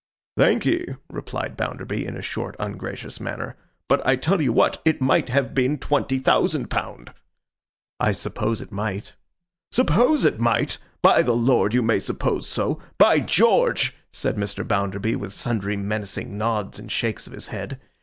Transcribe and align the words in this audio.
'Thank'ee,' 0.35 0.95
replied 1.11 1.55
Bounderby, 1.55 2.03
in 2.07 2.17
a 2.17 2.23
short, 2.23 2.55
ungracious 2.59 3.19
manner. 3.19 3.55
'But 3.87 4.03
I 4.03 4.15
tell 4.15 4.41
you 4.41 4.51
what. 4.51 4.81
It 4.83 4.99
might 4.99 5.29
have 5.29 5.53
been 5.53 5.77
twenty 5.77 6.17
thousand 6.17 6.71
pound.' 6.71 7.13
'I 7.99 8.13
suppose 8.13 8.61
it 8.61 8.71
might.' 8.71 9.13
'Suppose 9.71 10.25
it 10.25 10.39
might! 10.39 10.79
By 11.03 11.21
the 11.21 11.35
Lord, 11.35 11.75
you 11.75 11.83
may 11.83 11.99
suppose 11.99 12.49
so. 12.49 12.81
By 12.97 13.19
George!' 13.19 13.95
said 14.11 14.37
Mr. 14.37 14.67
Bounderby, 14.67 15.15
with 15.17 15.33
sundry 15.33 15.75
menacing 15.77 16.35
nods 16.35 16.79
and 16.79 16.91
shakes 16.91 17.27
of 17.27 17.33
his 17.33 17.49
head. 17.49 17.79